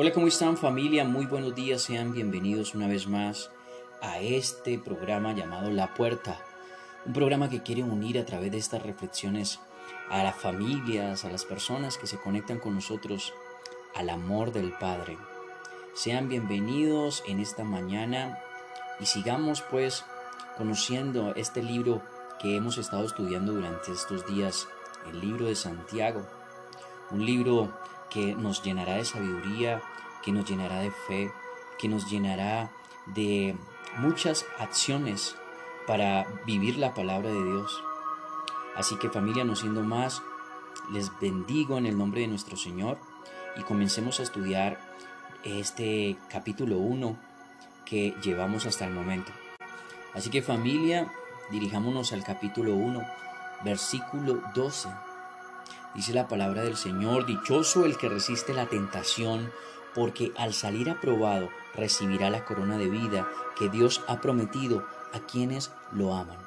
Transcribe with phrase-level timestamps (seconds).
[0.00, 1.04] Hola, ¿cómo están familia?
[1.04, 3.50] Muy buenos días, sean bienvenidos una vez más
[4.00, 6.40] a este programa llamado La Puerta.
[7.04, 9.58] Un programa que quiere unir a través de estas reflexiones
[10.08, 13.34] a las familias, a las personas que se conectan con nosotros
[13.96, 15.18] al amor del Padre.
[15.94, 18.38] Sean bienvenidos en esta mañana
[19.00, 20.04] y sigamos pues
[20.56, 22.02] conociendo este libro
[22.40, 24.68] que hemos estado estudiando durante estos días,
[25.10, 26.24] el libro de Santiago.
[27.10, 27.72] Un libro
[28.10, 29.82] que nos llenará de sabiduría,
[30.22, 31.32] que nos llenará de fe,
[31.78, 32.70] que nos llenará
[33.06, 33.56] de
[33.98, 35.36] muchas acciones
[35.86, 37.82] para vivir la palabra de Dios.
[38.76, 40.22] Así que familia, no siendo más,
[40.92, 42.98] les bendigo en el nombre de nuestro Señor
[43.56, 44.78] y comencemos a estudiar
[45.44, 47.16] este capítulo 1
[47.84, 49.32] que llevamos hasta el momento.
[50.14, 51.12] Así que familia,
[51.50, 53.02] dirijámonos al capítulo 1,
[53.64, 54.88] versículo 12.
[55.94, 59.50] Dice la palabra del Señor, dichoso el que resiste la tentación,
[59.94, 65.72] porque al salir aprobado recibirá la corona de vida que Dios ha prometido a quienes
[65.92, 66.38] lo aman.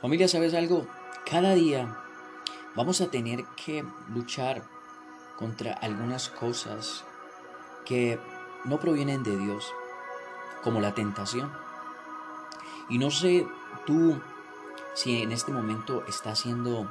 [0.00, 0.86] Familia, ¿sabes algo?
[1.30, 1.96] Cada día
[2.74, 4.62] vamos a tener que luchar
[5.38, 7.04] contra algunas cosas
[7.84, 8.18] que
[8.64, 9.72] no provienen de Dios,
[10.62, 11.52] como la tentación.
[12.88, 13.46] Y no sé
[13.86, 14.20] tú
[14.94, 16.90] si en este momento estás siendo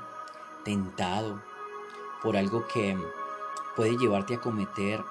[0.69, 1.41] tentado
[2.21, 2.95] por algo que
[3.75, 5.03] puede llevarte a cometer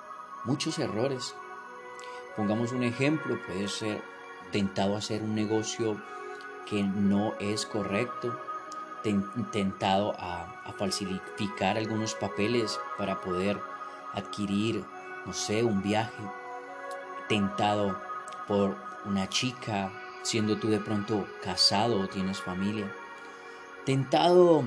[0.44, 1.34] muchos errores.
[2.36, 4.00] Pongamos un ejemplo, puede ser
[4.52, 6.00] tentado a hacer un negocio
[6.64, 8.38] que no es correcto,
[9.50, 13.60] tentado a, a falsificar algunos papeles para poder
[14.12, 14.84] adquirir,
[15.26, 16.22] no sé, un viaje,
[17.28, 18.00] tentado
[18.46, 19.90] por una chica,
[20.22, 22.94] siendo tú de pronto casado o tienes familia,
[23.84, 24.62] tentado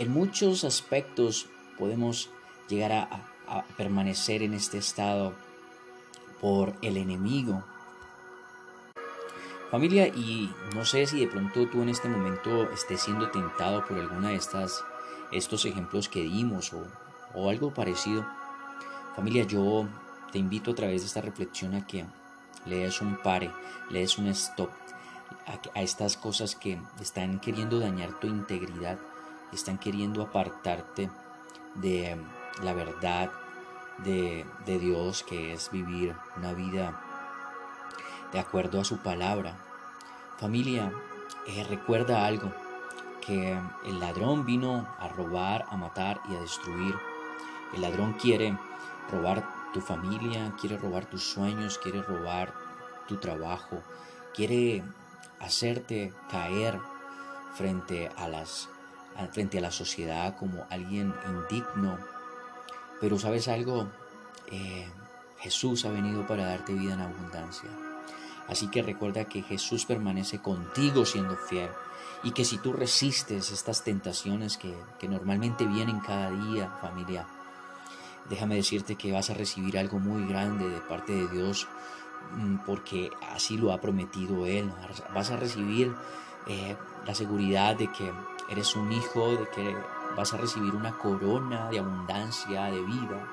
[0.00, 1.46] en muchos aspectos
[1.78, 2.30] podemos
[2.68, 3.26] llegar a,
[3.76, 5.34] permanecer en este estado
[6.40, 7.64] por el enemigo.
[9.72, 13.98] Familia, y no sé si de pronto tú en este momento estés siendo tentado por
[13.98, 14.84] alguna de estas
[15.32, 16.86] estos ejemplos que dimos o,
[17.34, 18.24] o algo parecido.
[19.16, 19.88] Familia, yo
[20.30, 22.06] te invito a través de esta reflexión a que
[22.66, 23.50] le des un pare,
[23.90, 24.70] le des un stop
[25.74, 28.98] a, estas cosas que están queriendo dañar tu integridad,
[29.52, 31.10] están queriendo apartarte
[31.74, 32.16] de
[32.62, 33.30] la verdad
[33.98, 37.00] de, Dios, que es vivir una vida
[38.32, 39.56] de acuerdo a su palabra.
[40.38, 40.92] Familia,
[41.46, 42.52] eh, recuerda algo,
[43.20, 46.94] que el ladrón vino a robar, a matar y a destruir.
[47.74, 48.56] El ladrón quiere
[49.10, 52.54] robar tu familia, quiere robar tus sueños, quiere robar
[53.06, 53.82] tu trabajo,
[54.34, 54.82] quiere
[55.38, 56.80] hacerte caer
[57.54, 58.68] frente a las
[59.28, 61.98] frente a la sociedad como alguien indigno.
[63.00, 63.88] Pero sabes algo,
[64.50, 64.88] eh,
[65.38, 67.70] Jesús ha venido para darte vida en abundancia.
[68.48, 71.70] Así que recuerda que Jesús permanece contigo siendo fiel
[72.22, 74.74] y que si tú resistes estas tentaciones que,
[75.08, 77.26] normalmente vienen cada día, familia,
[78.28, 81.68] déjame decirte que vas a recibir algo muy grande de parte de Dios
[82.36, 84.70] mm, porque así lo ha prometido Él.
[85.14, 85.94] Vas a recibir
[86.46, 86.76] eh,
[87.06, 88.12] la seguridad de que
[88.50, 89.76] eres un hijo, de que
[90.16, 93.26] vas a recibir una corona de abundancia, de vida.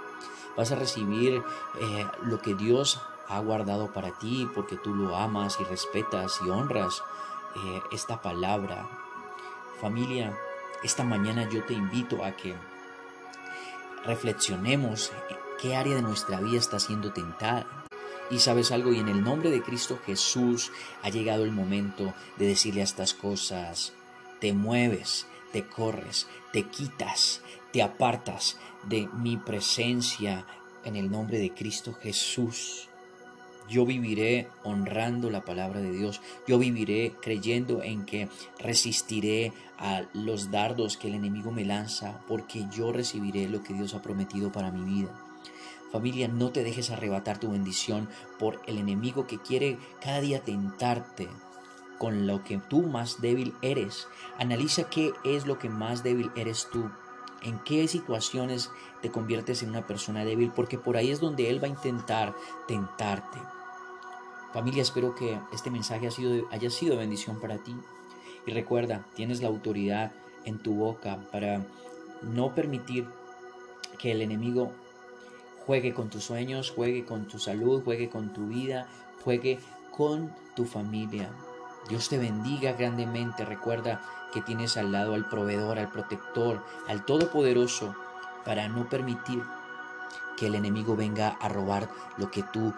[0.55, 1.43] Vas a recibir
[1.79, 6.49] eh, lo que Dios ha guardado para ti porque tú lo amas y respetas y
[6.49, 7.03] honras
[7.55, 8.87] eh, esta palabra.
[9.81, 10.37] Familia,
[10.83, 12.55] esta mañana yo te invito a que
[14.05, 15.11] reflexionemos
[15.59, 17.65] qué área de nuestra vida está siendo tentada.
[18.29, 22.47] Y sabes algo, y en el nombre de Cristo Jesús ha llegado el momento de
[22.47, 23.93] decirle a estas cosas,
[24.39, 30.45] te mueves, te corres, te quitas, te apartas de mi presencia
[30.83, 32.89] en el nombre de Cristo Jesús.
[33.69, 36.21] Yo viviré honrando la palabra de Dios.
[36.47, 42.65] Yo viviré creyendo en que resistiré a los dardos que el enemigo me lanza porque
[42.71, 45.09] yo recibiré lo que Dios ha prometido para mi vida.
[45.91, 48.09] Familia, no te dejes arrebatar tu bendición
[48.39, 51.27] por el enemigo que quiere cada día tentarte
[51.97, 54.07] con lo que tú más débil eres.
[54.37, 56.89] Analiza qué es lo que más débil eres tú.
[57.43, 58.71] En qué situaciones
[59.01, 62.35] te conviertes en una persona débil, porque por ahí es donde Él va a intentar
[62.67, 63.39] tentarte.
[64.53, 66.07] Familia, espero que este mensaje
[66.51, 67.75] haya sido, bendición para ti.
[68.45, 70.11] Y recuerda, tienes la autoridad
[70.45, 71.65] en tu boca para
[72.21, 73.07] no permitir
[73.99, 74.71] que el enemigo
[75.65, 78.87] juegue con tus sueños, juegue con tu salud, juegue con tu vida,
[79.23, 79.59] juegue
[79.91, 81.29] con tu familia.
[81.87, 83.45] Dios te bendiga grandemente.
[83.45, 84.01] Recuerda
[84.33, 87.95] que tienes al lado al proveedor, al protector, al todopoderoso,
[88.45, 89.43] para no permitir
[90.35, 92.73] que el enemigo venga a robar lo que tú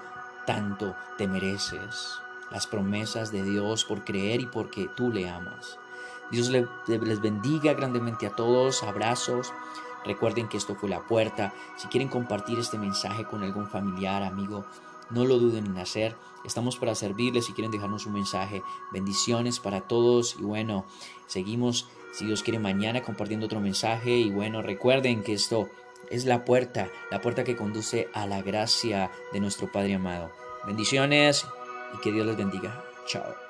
[0.46, 2.20] tanto te mereces.
[2.52, 5.78] Las promesas de Dios por creer y porque tú le amas.
[6.32, 8.84] Dios les bendiga grandemente a todos.
[8.84, 9.54] Abrazos.
[10.06, 11.54] Recuerden que esto fue la puerta.
[11.76, 14.66] Si quieren compartir este mensaje con algún familiar, amigo,
[15.10, 16.16] no lo duden en hacer.
[16.46, 18.64] Estamos para servirles si quieren dejarnos un mensaje.
[18.92, 20.86] Bendiciones para todos y bueno,
[21.28, 25.70] seguimos si Dios quiere mañana compartiendo otro mensaje y bueno, recuerden que esto
[26.10, 30.32] es la puerta, la puerta que conduce a la gracia de nuestro Padre amado.
[30.66, 31.46] Bendiciones
[31.94, 32.84] y que Dios les bendiga.
[33.06, 33.49] Chao.